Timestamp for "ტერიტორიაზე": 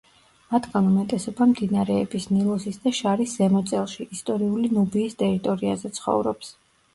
5.21-5.93